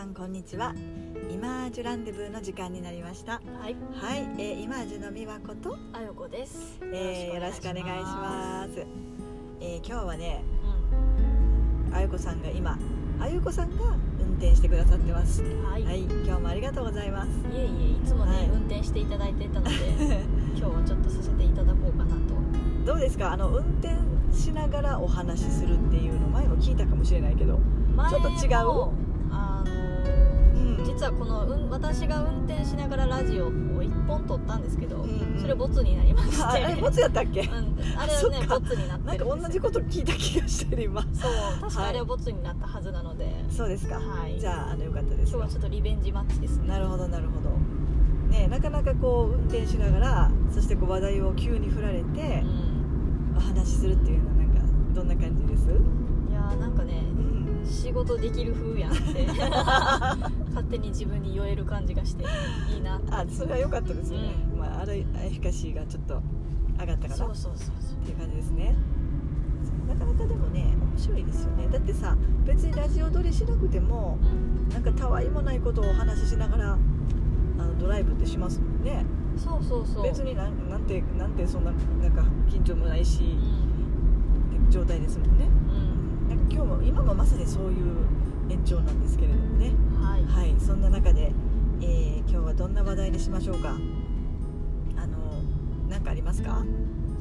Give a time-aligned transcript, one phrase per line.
[0.00, 0.74] さんこんにちは。
[1.30, 3.32] イマージュランデブーの時間になりました。
[3.32, 6.80] はい、はい、えー、イマージュの美和子と、あよこです。
[6.90, 8.86] えー、よろしくお願いします。
[9.60, 10.42] えー、今日はね
[11.92, 12.78] うあゆこさんが今
[13.20, 13.84] あゆこさんが
[14.18, 15.42] 運転してくださってます。
[15.42, 17.28] ん、はい、はい、今日もありがとうございます。
[17.28, 18.46] いえいえ、いつもね、はい。
[18.46, 19.74] 運転していただいてたので、
[20.56, 22.20] 今日はちょっとさせていただこうかなと。
[22.86, 23.32] どうですか？
[23.32, 23.90] あの運転
[24.32, 27.58] しながらお話しするっていうの前も聞いたかもしれないけど
[27.94, 28.48] 前ちょっと違
[28.96, 29.09] う？
[30.94, 33.50] 実はこの、うん、私が運転しながらラジオを
[33.82, 35.40] 一本撮ったんですけど、うんうん。
[35.40, 36.42] それボツになりまして。
[36.42, 37.48] ああれボツやったっけ、うん、
[37.96, 41.02] あれはね、ボツになってなんか同じこと聞いた気がしてる今。
[41.02, 41.10] そう、
[41.60, 41.90] 確かはい。
[41.90, 44.38] あれはボツになったはずなので、そうですか、はい。
[44.38, 45.32] じゃああのよかったです。
[45.32, 46.68] よ今日はちょっとリベンジマッチですね。
[46.68, 47.50] なるほどなるほど。
[48.30, 52.44] ねなかなかこう運転しながらそしてこう話題を急に振られて
[53.32, 54.60] うん、お話しするっていうのはなんか
[54.94, 55.64] どんな感じです？
[55.68, 58.92] いやーなんかね、うん仕事できる風やん。
[58.92, 59.26] って
[60.48, 62.24] 勝手に自分に酔える感じがして
[62.74, 62.98] いいな。
[62.98, 66.20] ってあそれは良かったですよね、まああれエフィカシーがちょっと
[66.78, 67.16] 上がったかな。
[67.16, 68.04] そうっそうそうそう。
[68.04, 68.74] ていう感じですね。
[69.88, 71.68] なかなかでもね面白いですよね。
[71.70, 74.18] だってさ別にラジオ撮りしなくても
[74.72, 76.76] なんかたわいもないことをお話ししながらあ
[77.62, 79.04] のドライブってしますもんね。
[79.36, 80.02] そうそうそう。
[80.02, 84.64] 別になんなんてなんてそんななんか緊張もないし、うん。
[84.64, 85.48] って状態ですもんね
[86.50, 87.96] 今日も今もまさにそういう
[88.50, 89.72] 延長なんですけれどもね。
[90.00, 90.24] はい。
[90.24, 91.32] はいそんな中で、
[91.80, 93.70] えー今日はどんな話題にしましょうか。
[94.96, 95.18] あの
[95.88, 96.64] 何かありますか？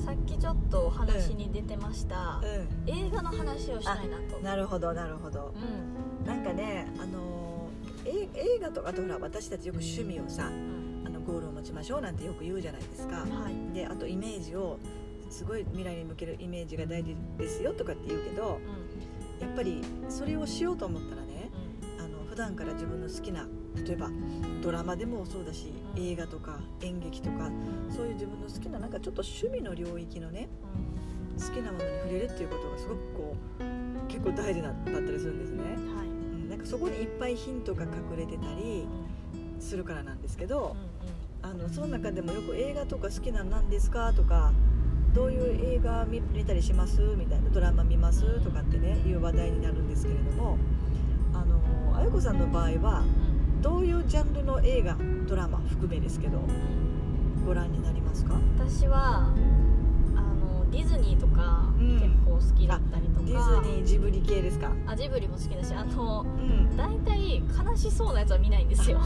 [0.05, 2.45] さっきちょっとお話に出てました、う
[2.87, 4.39] 映画の話をしたいなと。
[4.39, 5.53] んなるほどなるほど。
[5.55, 6.27] うん。
[6.27, 7.69] なんかねあの
[8.05, 11.03] え映画とかあとほら私たちよく趣味をさうん。
[11.05, 13.17] あのゴールを持ちましょうなんてよく言うじゃないですか。
[13.17, 13.73] はい。
[13.75, 14.77] であとイメージを
[15.29, 18.88] すごい未来に向けるイメージが大事ですよとかって言うけどうん
[19.39, 21.49] やっぱりそれをしようと思ったらね
[21.97, 22.05] うん。
[22.05, 23.47] あの普段から自分の好きな
[23.85, 24.09] 例えば
[24.61, 27.49] ドラマでもそうだしうん映画とか演劇とか
[27.89, 30.49] そういう自分の好きななんかちょっと趣味の領域のね
[31.37, 36.07] 好きなものに触れるっていうことがすごくこう結構大事だったりするんですね、うんはい。
[36.07, 38.87] うん、なんかそこにいっぱいヒントが隠れてたり
[39.53, 39.61] うん。
[39.61, 40.75] するからなんですけど
[41.41, 44.51] うんあのその中でもよく映画とか好きなの何ですかとか
[45.13, 45.39] どうい
[45.71, 47.01] う映画見見たりします？
[47.17, 48.39] みたいなドラマ見ます？
[48.41, 50.57] とかってねいう話題になるんですけれども
[51.33, 51.59] あの
[51.97, 53.03] あゆこさんの場合はう
[53.35, 53.61] ん。
[53.61, 54.95] どういうジャンルの映画
[55.27, 58.35] ドラマ含めですけどうんご覧になりますか？
[58.57, 59.33] 私は
[60.71, 61.99] ディズニーとかうん。
[61.99, 64.71] 結構好きだったりとか、ディズニージブリ系ですか？
[64.87, 66.77] あジブリも好きだしあのうん。
[66.77, 68.99] 大体悲しそうなやつは見ないんですよ。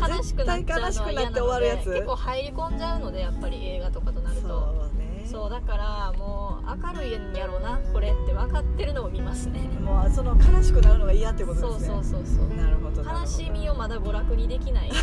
[0.00, 4.48] 悲しくなっちゃうの嫌なのわるやつで結構入り込んじゃうのでやっぱり映画とかとなると。
[4.48, 4.54] そ
[4.94, 5.10] うね。
[5.24, 9.60] そうだからもう明るいんやろうなこれって分かってるのを見ますね。
[9.80, 11.86] もうその悲しくなるのが嫌ってことですね。
[11.86, 13.02] そうそうそうそうなるほど。
[13.02, 14.90] 悲しみをまだ娯楽にできない、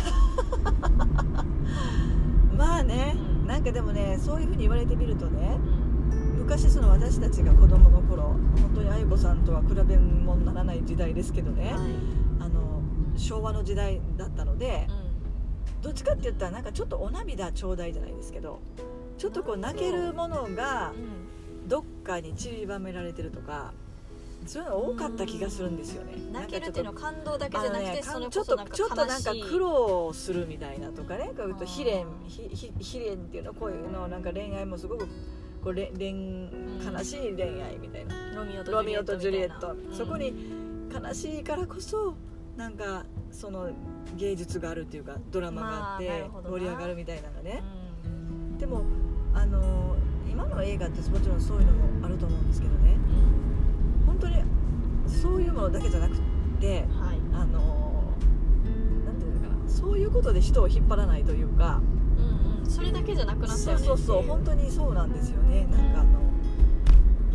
[3.58, 5.58] なんかでもねそういうふうに言われてみるとね
[6.12, 6.38] うん。
[6.38, 11.74] 昔その私たちが子供の頃本当にあゆこさんとは比べ物にならない時代ですけどね、はい。
[12.38, 12.80] あの
[13.16, 14.86] 昭和の時代だったので
[15.80, 18.60] うどっちかって言ったらなんかちょっとお涙ちょうだいじゃないですけど
[19.16, 20.92] ちょっとこう泣けるものが
[21.66, 23.72] どっかに散りばめられてるとか
[24.46, 26.14] そういうの多かった気がするんですよね。
[26.32, 31.30] 泣けるっていうのは感動だけじゃなくて、ねそれちょっことちょっとなんか苦労するみたいなとかね。
[31.36, 32.04] こういうと悲恋悲
[32.80, 35.06] 恋っていうのこういうのなんか恋愛もすごく
[35.62, 36.48] こう恋恋
[36.92, 39.76] 悲しい恋愛みたいな、ロミオとロミオとジュリエット。
[39.92, 40.32] そこに
[40.92, 42.14] 悲しいからこそ
[42.56, 43.70] なんかその
[44.16, 47.62] 芸術があるっていうかドラマがあって盛り上がるみたいなのがね、
[48.04, 48.58] うん。
[48.58, 48.84] でも
[49.34, 49.96] あの
[50.28, 52.96] 今の映画ってもちろんそういうのもあると思うんですけどね
[54.20, 54.44] 本当に
[55.06, 56.16] そういうものだけじゃなくっ
[56.60, 57.18] てうんはい。
[57.32, 58.14] あの
[59.04, 59.68] なんていうのかな。
[59.70, 61.80] そういうことで人を引っ張らないというか。
[62.18, 62.70] うんうん。
[62.70, 63.74] それだけじゃなくなったそう。
[63.74, 64.22] よねそうそう。
[64.22, 65.66] 本当当にそうなんですよね。
[65.70, 66.18] なんかあの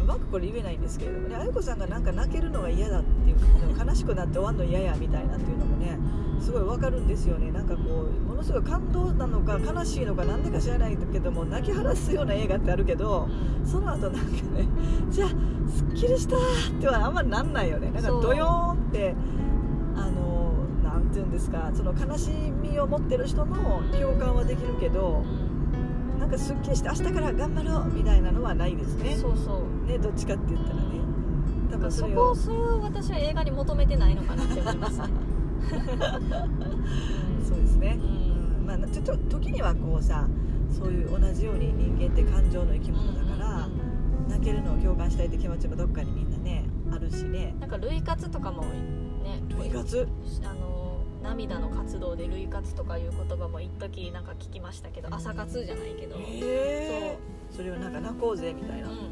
[0.04, 3.38] うまくこれ言えないんですけれどもねあゆこさんがなんか泣けるのが嫌だっていう
[3.88, 5.98] 悲しくなって終わるの嫌やみたいなっていうのもね
[6.44, 7.52] すごいわかるんですよね。
[7.52, 13.30] なんかこうものすごい感動なのか悲しいのかなんでか知らないけども泣き晴らすような映画ってあるけど
[13.64, 14.68] その後なんかね
[15.10, 16.40] じゃあすっきりしたっ
[16.82, 17.92] てはあんまなんないよね。
[17.92, 19.16] なんかドヨーンって
[19.96, 20.54] あの
[20.84, 22.32] なんていうんですかその悲し
[22.62, 25.24] みを持ってる人も共感はできるけど
[26.20, 29.16] なんかすっきりして明日から頑張ろうみたいなのはないですね。
[29.16, 29.88] そうそう。
[29.88, 30.84] ねどっちかって言ったらね。
[31.72, 35.00] 多分そそこをそれを私は映画に求めてないのかなって思います。
[35.00, 35.33] ね
[37.44, 37.98] そうですね。
[38.00, 38.10] う、ん。
[38.60, 40.28] うんまあ、ちょっと時にはこうさ
[40.70, 43.68] そういう同じように人間って感情の生き物だから、
[44.30, 47.56] 泣けるのを共感したいって気持ちもどっかにみんなねあるしね。
[47.60, 50.08] なんか類活とかもね類活？
[50.46, 57.18] あの涙の活動で類活とかいう言葉も一時なんか聞きましたけど朝活じゃないけど、へえ
[57.52, 59.04] それをなんか泣こうぜみたいな、うんうん。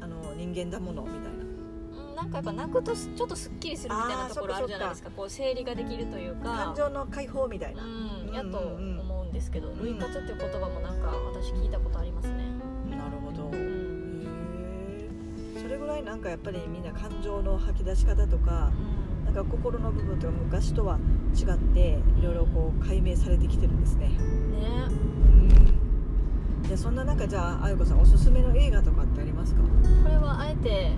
[0.00, 1.35] あの人間だものみたいな
[2.16, 5.10] なんかやっぱ泣くとすちょっとすっきりするみたいなところあるじゃないですか。
[5.10, 6.48] こう整理ができるというか。
[6.48, 9.78] 感情の解放みたいな、うん、やと思うんですけど、ん。
[9.82, 12.36] 類活っていう言葉もなんか私聞いたことありますね、
[12.90, 13.50] なるほど、
[15.60, 18.72] それぐらいなんかやっぱりみんな感情の吐き出し方とか
[19.26, 20.98] なんか心の部分とか昔とは
[21.34, 24.08] 違っていろいろこう解明されてきてるんですね。
[24.08, 24.16] ね。
[24.88, 26.62] うん。
[26.62, 29.60] でそんな中じゃああゆこさんおすすめの映画とかってありますか？
[30.02, 30.92] これはあえて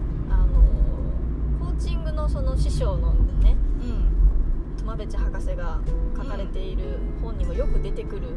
[1.79, 4.87] チングのその師匠のねうん。
[4.87, 5.81] 苫部地博士が
[6.17, 8.29] 書かれている本にもよく出てくる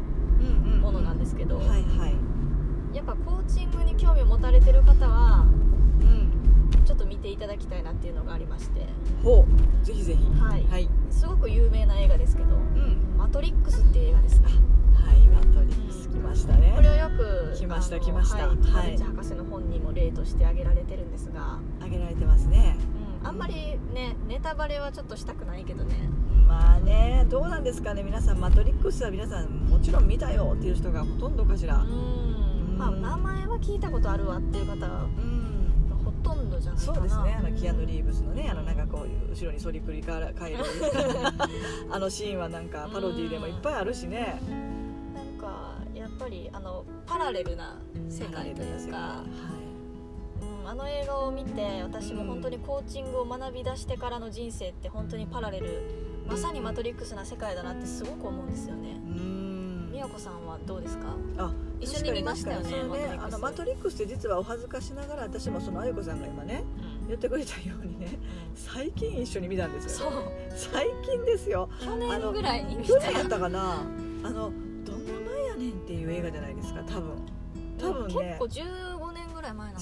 [0.80, 2.08] ものなんですけど、はいは
[2.92, 2.96] い。
[2.96, 5.46] やっぱコーチングに興味を持たれてる方は
[6.00, 6.84] うん。
[6.84, 8.86] ちょっと見ていただきたいなっていうのがありまして。
[9.22, 9.46] ほ
[9.82, 9.86] う。
[9.86, 10.40] ぜひぜひ。
[10.40, 10.66] はい。
[10.68, 10.88] はい。
[11.10, 14.48] すごく有名な映画ですけどうん「マトリックス」っていう映画ですね
[14.94, 16.72] はいマトリックス来ましたね。
[16.74, 18.48] これをよく来ました来ました。
[18.48, 18.54] は
[18.86, 22.76] い博士の本にも例として挙げられてるんですが、あげられてますね。
[22.98, 26.08] うん、あんまりねネタバレはちょっとしたくないけどね。
[26.46, 28.02] まあねどうなんですかね。
[28.02, 31.76] 皆さんマトリックスは皆さんもちろん見たよっていう人がほとんどかしら。
[31.76, 32.76] うん。
[32.78, 35.42] まあ名前は聞いたことあるわっていう方はうん。
[36.04, 36.94] ほとんどじゃないかな。
[36.94, 37.36] そうですね。
[37.38, 40.34] あのキアヌ・リーーブスのねあのなんかこう後ろに反りくり返る
[41.90, 44.40] あのシーンはなんかパロディでもいっぱいあるしね。
[45.14, 47.78] なんかやっぱりあのパラレルな
[48.08, 49.61] 世界というか、はうん、
[50.64, 55.82] あの映画を見て私も本当にコーチングを学び出してからの人生って本当にパラレル
[56.26, 58.96] まさにマトリックスな世界だなってすごく思うんですよね。
[59.92, 61.14] 美和子さんはどうですか？
[61.38, 63.18] あ一緒に見ましたよねね。
[63.20, 66.64] あのマトリックスって実はお恥ずかしながら私もそのあゆこさんが今ね
[67.02, 67.08] うん。
[67.08, 68.18] 言ってくれたようにね
[68.54, 70.22] 最近一緒に見たんですよ、そう。
[70.54, 71.68] 最近ですよ。
[71.80, 73.82] 去年ぐらいに見去た年やったかな？
[74.24, 74.50] あの
[74.84, 77.10] どんな前やねんっていう映画じゃないですか多分。
[77.78, 78.38] 多分ね。
[78.38, 78.91] 結構15年ぐらい前なのか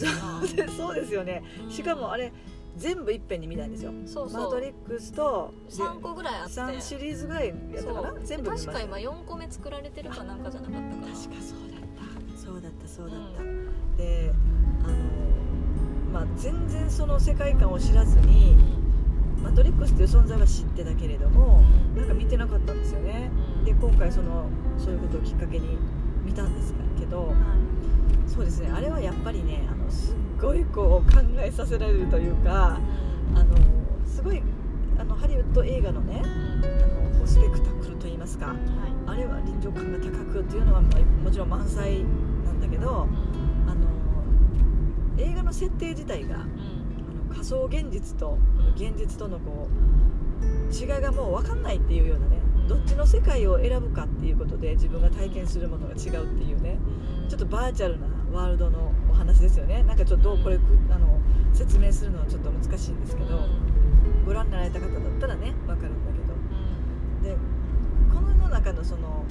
[0.07, 0.57] そう。
[0.57, 1.43] ですそうですよね。
[1.67, 2.33] なしかもあれ
[2.77, 3.91] 全部いっぺんに見たんですよ。
[3.91, 4.25] うんそう。
[4.25, 6.55] マそうトリックスと3個ぐらいあって。
[6.55, 8.15] 3シリーズぐらいやったかな？
[8.25, 12.37] 全部確か今4個目作られてるかなんかじゃなかったかな確かそうだった。
[12.37, 13.43] そうだったそうだった、
[14.03, 14.33] で
[14.85, 14.95] あの
[16.13, 18.57] まあ全然その世界観を知らずに
[19.43, 21.63] マトリックスっていう存在は知ってたけれども
[21.97, 23.31] なんか見てなかったんですよね。
[23.59, 23.65] うん。
[23.65, 24.49] で今回その
[24.79, 25.79] そういうことをきっかけに
[26.25, 27.35] 見たんですけどは
[28.27, 28.71] そうですね。
[28.75, 32.79] あれはやっぱりねあのすっごいこう考えさせられるというか
[33.35, 33.57] いあの
[34.07, 34.43] すごい
[34.99, 37.17] あのハリウッド映画のねうん。
[37.17, 38.57] あのスペクタクルといいますかはい。
[39.07, 42.05] あれは臨場感が高くっていうのは、まあもちろん満載
[42.45, 43.09] なんだけど
[43.67, 43.87] あの
[45.19, 48.39] 映画の設定自体があの仮想現実と
[48.77, 49.69] 現実とのこ
[50.41, 52.69] う違いがもう分かんないっていうようなねうん。
[52.69, 56.79] どっちの世界を選ぶかっていうことで自分が体験するものが違うっていうね。
[57.05, 59.85] うんちょっとバーチャルなワールドのお話ですよね。
[59.85, 61.21] なんかちょっとこれくあの
[61.55, 63.39] 説明するのはちょっと難しいんですけど。
[64.27, 67.35] ご覧になられた方だったらね分かるんだけど。
[67.35, 67.37] で
[68.13, 69.25] この世の中のその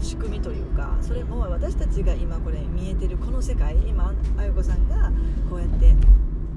[0.00, 5.10] 仕組みというかそれも私たちが今これ見えてるこの世界今あゆこさんが
[5.48, 5.96] こうやって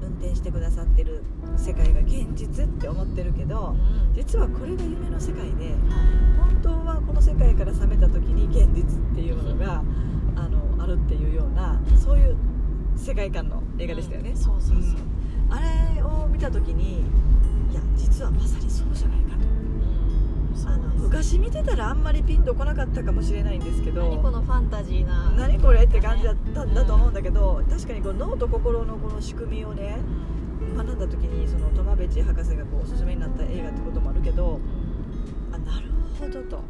[0.02, 1.22] 運転してくださってる
[1.56, 3.74] 世界が現実って思ってるけど
[4.14, 5.74] 実はこれが夢の世界で
[6.38, 9.56] 本当はこの世界から覚めた時に現実っていうもの
[13.10, 14.76] 世界観の映画でしたよね、そうそうそう。
[14.76, 15.52] うん。
[15.52, 15.60] あ
[15.96, 20.70] れを見た時にいや実はまさにそうじゃないかと。
[20.72, 25.30] あの昔見てたらあんまりピンとこなかったかもしれないんですけど何このファンタジーな。
[25.30, 29.96] 何これって感じだったんだと思うんだけど確かにこう脳と心のこの仕組みをね
[30.76, 34.60] 学んだ時にそのトマベチ博士がこうおすすめになった映画ってこともあるけど
[35.52, 36.62] あなるほどと、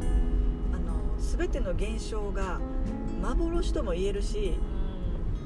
[0.00, 2.60] うん、あの全ての現象が
[3.20, 4.56] 幻とも言えるし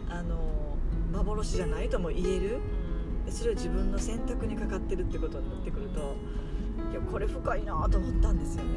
[0.08, 0.76] あの
[1.12, 2.60] 幻じゃないとも言える？
[3.24, 6.16] でそれは自分の選択にかかってるってことになってくると
[6.92, 8.70] いやこれ深いなと思ったんですよね。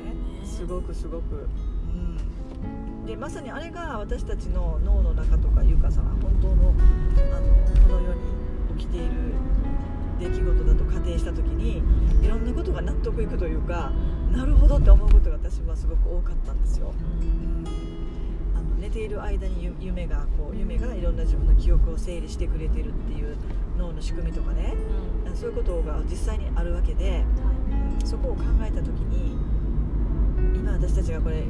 [0.43, 1.47] すごくすごく、
[1.87, 7.47] うん、でまさにあれが私たちの脳の中とかいうかさ本当のあの
[7.83, 8.21] この世に
[8.79, 9.09] 起きている
[10.19, 11.83] 出来事だと仮定した時に
[12.25, 13.91] いろんなことが納得いくというか
[14.31, 17.65] なるほどって思うことが私はすごく多かったんですよ、うん、
[18.79, 23.35] 寝ている間にゆ夢がこう夢がいろんな自分の記憶を整理してくれてるっていう
[23.77, 24.73] 脳の仕組みとかね。
[25.35, 27.23] そういうことが実際にあるわけで
[28.03, 29.37] そこを考えた時に
[30.53, 31.43] 今私たちがこれ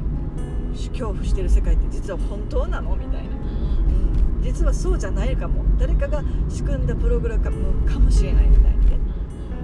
[0.90, 5.64] 恐怖してる世界って実は本当なのみたいな、うん、実はそうじゃないかも。
[5.78, 7.42] 誰かが仕組んだプログラム
[7.88, 8.98] かもしれないみたいなね。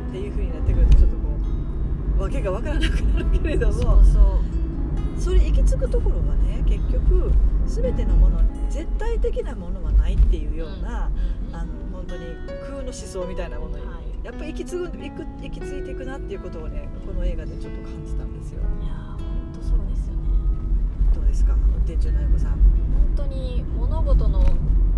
[0.08, 1.22] っていう風にってくるとちょっとこ
[2.18, 3.72] う訳が分からなくなるけれども。
[3.72, 4.55] そうそう
[5.18, 7.32] それ行き着くところはね結局
[7.66, 12.26] 全てのものに絶対的なものはないっていうような、うんあの本当に
[12.66, 14.24] 空の思想みたいなものに、はい。
[14.24, 18.60] やっぱり行き継ぐ行く行き着いていくなっていうことをねこの映画でちょっと感じたんですよ。
[18.60, 19.18] いやー本
[19.54, 20.20] 当そうですよね。
[21.14, 21.56] どうですか？
[21.86, 22.60] 店長の横さん、本
[23.16, 24.44] 当に物事の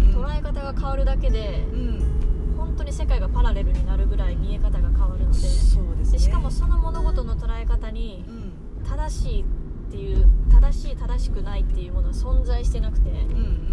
[0.01, 6.13] 捉え方が変わるだけでうん、本当に世界がパラレルになるぐらい見え方が変わるのでそうですね。
[6.13, 8.53] でしかもその物事の捉え方にうん。
[8.85, 9.45] 正しい
[9.89, 13.11] っていう正しい正しくないっていうものは存在してなくて。
[13.11, 13.69] っうんうん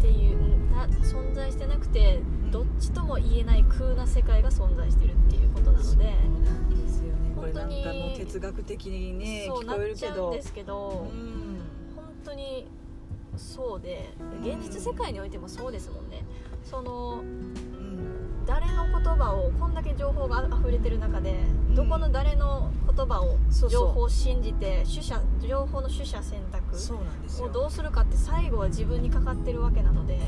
[0.00, 0.38] ていう
[1.02, 2.20] 存在してなくて
[2.52, 6.14] どっちとも言えない空な世界が存在してるっていうことなので。
[7.34, 11.60] 本当にかもう哲学的にねそうなっ聞こえるちゃうんけどですけどうん。
[11.94, 12.66] 本当に
[13.36, 14.10] そうで
[14.42, 16.24] 現実世界においてもそうですもんね。
[16.64, 18.17] そのうん
[18.48, 21.32] 誰の言葉をこんだけ情報が溢れてる中で、
[21.68, 21.74] うん。
[21.74, 23.36] どこの誰の言葉を
[23.68, 27.48] 情報を信じて取捨情報の取捨選択そうなんですよ。
[27.48, 30.18] をどうするかって最後は自分にかかってるわけなので。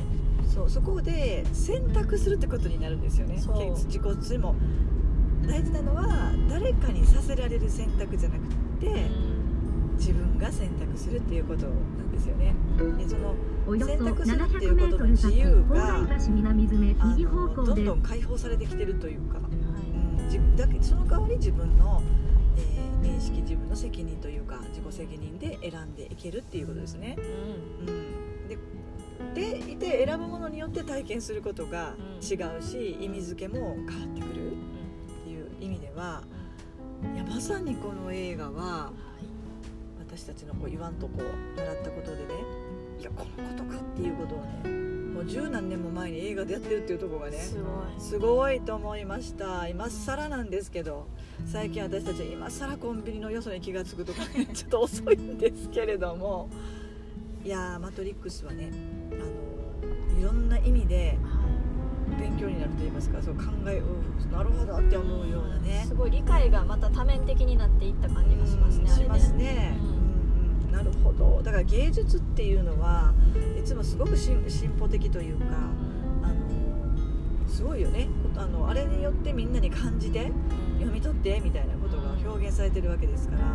[0.46, 3.36] そうそこで選択するってことになるんですよね。
[3.36, 4.54] 自己でも。
[5.46, 8.44] 大事なのは誰かにさせられる選択じゃなく
[8.78, 9.06] て
[10.00, 12.54] 自分が選択するっていうことなんですよね。
[12.97, 13.35] でその
[13.87, 20.19] 選択するっていう700メことの自由があのどんどん解放されてきてるというか、はい。
[20.19, 22.02] うん、自分だけその代わり自分の、
[22.57, 27.88] えー認識自分の責任というか自己責任で選んでいけるっていうことですね、うん。
[27.88, 28.59] うん、で
[29.35, 34.54] でいて選ぶものによって体験することが違うし、意味付けも変わってくるっ
[35.25, 36.23] ていう意味では
[37.14, 38.92] いやまさにこの映画は
[40.11, 42.35] 私たちのこう言わんとこう習ったことでね。
[42.99, 44.69] いやこのことかっていうことをね
[45.14, 48.00] もう十何年も前に映画でやってるっていうところがねすごい。
[48.00, 49.69] すごいと思いました。
[49.69, 51.07] 今更なんですけど
[51.47, 56.49] 最近私たち今更コンビニの良さに気が付くとかね ちょっと遅いんですけれども。
[57.45, 58.71] いやーマトリックスはね
[59.12, 61.40] あのいろんな意味では
[62.19, 65.85] 勉強になると言いますかそう考えうんなるほどって思うようなね。
[65.87, 70.00] すごい理解がまた多面的になっていった感じがしますねうんしますね、うん
[70.70, 71.40] なるほど。
[71.42, 73.12] だから芸術っていうのは
[73.58, 75.46] いつもすごく進進歩的というか
[76.22, 78.08] あのすごいよね。
[78.36, 80.30] あのあれによってみんなに感じて
[80.78, 83.54] 読み取ってみたいなことが表現されてるわけですからは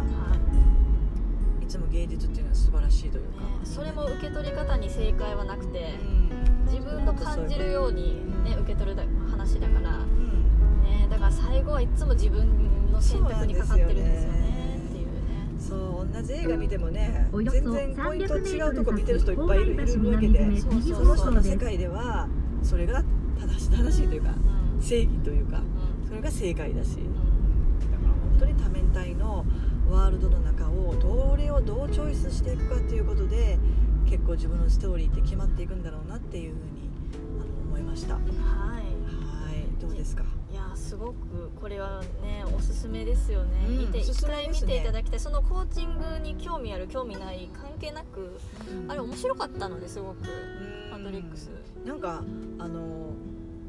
[1.62, 6.66] いいつも芸術っていうのは素晴らしいというか、ねそれも受け取り方に正解はなくてうん。
[6.66, 10.84] 自分の感じるようにねうん受け取るだ話だからうん。
[10.84, 14.55] ねだから最後はいつも自分の選択にかかってるんですよね
[15.76, 20.68] そう同じ映画見てもね全然ポイント違うとこ300見てる人いっぱいいるいるわけでそ
[21.04, 22.28] の人の世界では
[22.64, 23.04] それが
[23.40, 24.30] 正し正しいというか
[24.76, 24.82] うん。
[24.82, 26.08] 正義というかうん。
[26.08, 27.80] それが正解だしうん。
[27.92, 29.46] だから本当に多面体の
[29.90, 33.58] ワールドの中をどれをどうチョイスしていくかっていうことで
[34.06, 36.90] 結構自分のストーリーって決まっていくんだろうなっていうふうに
[37.42, 38.16] あの思いました。
[38.16, 38.85] ははいい
[39.88, 40.24] どうですか？
[40.52, 45.20] いやすごくこれはねおすすめですよね、うん見て一回見ていただきたい。
[45.20, 48.40] そのコーチングに興味ある興味ない関係なく
[48.88, 50.18] あれ面白かったのですごく
[50.92, 51.50] マトリックス。
[51.86, 52.24] なんか
[52.60, 53.14] あの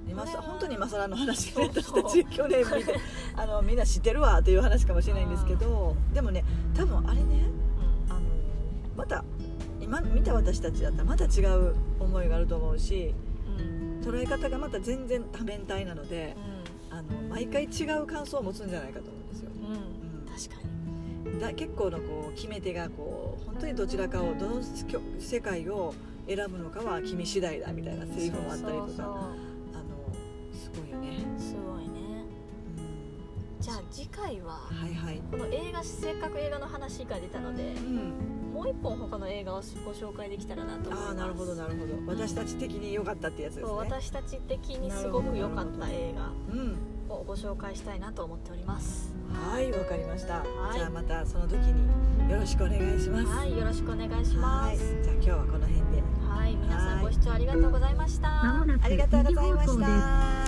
[0.08, 2.94] 今本当に今更の話でそうそう私たち去年見て
[3.35, 6.44] あのみんな知ってるわっていう話かもしれないんですけどでもね
[6.75, 7.42] 多分あれね
[8.08, 8.20] あの
[8.96, 9.25] また
[9.80, 13.14] 今見た私たちだったらまた違う思いがあると思うし
[13.58, 16.36] うんうん捉え方がまた全然多面体なので
[16.90, 19.50] あの毎回違う感想を持つんじゃないかと思うんですよ。
[19.56, 21.40] うん、うん、うん確かに。
[21.40, 24.60] だ結構のこう決め手がこう本当にどちらかをどの
[25.18, 25.92] 世界を
[26.28, 29.34] 選ぶのかは君次第だみたいなセリフもあったりとかあの
[30.54, 32.25] すごいよね、すごいね。
[33.60, 38.12] うじゃあ次回はん、はいはい、この映画せっかく映画の話が出たのでうん、
[38.56, 41.08] もう一本他の映画をご紹介できたらなと思います。
[41.08, 41.92] ああなるほどなるほど。
[42.06, 43.68] 私たち的に良かったってやつですね。
[43.68, 46.76] そう私たち的にすごく良かった映画うん。
[47.10, 49.14] をご紹介したいなと思っております。
[49.52, 50.42] はいわかりました、い。
[50.75, 53.26] じゃあまたその時によろしくお願いします。
[53.26, 54.76] はいよろしくお願いしまはい。
[54.78, 56.02] すじゃあ今日はこの辺で。
[56.26, 56.96] はい皆さはい。
[56.96, 58.28] んご視聴ありがとうございました。
[58.30, 60.45] ありがとうございました